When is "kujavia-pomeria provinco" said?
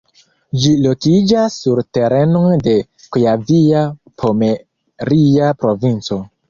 3.05-6.19